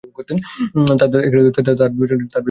তার 0.99 1.91
বিবেচনা। 1.93 2.37